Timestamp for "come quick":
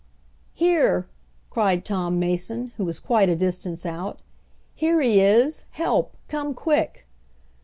6.27-7.05